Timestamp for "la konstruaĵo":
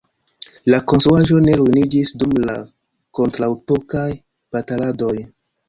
0.73-1.37